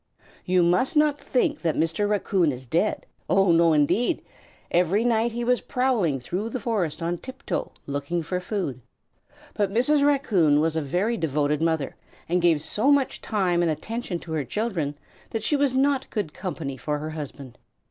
You 0.45 0.63
must 0.63 0.97
not 0.97 1.21
think 1.21 1.61
that 1.61 1.75
Mr. 1.75 2.09
Raccoon 2.09 2.49
was 2.49 2.65
dead. 2.65 3.05
Oh, 3.29 3.51
no, 3.51 3.71
indeed! 3.71 4.23
Every 4.71 5.03
night 5.05 5.31
he 5.33 5.43
was 5.43 5.61
prowling 5.61 6.19
through 6.19 6.49
the 6.49 6.59
forest 6.59 7.03
on 7.03 7.19
tiptoe 7.19 7.71
looking 7.85 8.23
for 8.23 8.39
food. 8.39 8.81
But 9.53 9.71
Mrs. 9.71 10.03
Raccoon 10.03 10.59
was 10.59 10.75
a 10.75 10.81
very 10.81 11.17
devoted 11.17 11.61
mother 11.61 11.95
and 12.27 12.41
gave 12.41 12.63
so 12.63 12.91
much 12.91 13.21
time 13.21 13.61
and 13.61 13.69
attention 13.69 14.17
to 14.21 14.31
her 14.31 14.43
children 14.43 14.97
that 15.29 15.43
she 15.43 15.55
was 15.55 15.75
not 15.75 16.09
good 16.09 16.33
company 16.33 16.77
for 16.77 16.97
her 16.97 17.11
husband. 17.11 17.59